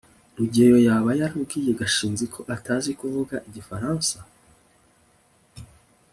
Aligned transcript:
rugeyo 0.37 0.77
yaba 0.87 1.09
yarabwiye 1.19 1.71
gashinzi 1.79 2.25
ko 2.33 2.39
atazi 2.55 2.89
kuvuga 2.99 3.35
igifaransa? 3.47 4.17
(ck 4.23 4.27